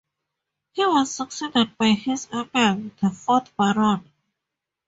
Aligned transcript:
He 0.73 0.83
was 0.83 1.11
succeeded 1.13 1.77
by 1.77 1.89
his 1.89 2.27
uncle, 2.31 2.89
the 3.03 3.11
fourth 3.11 3.55
Baron. 3.55 4.09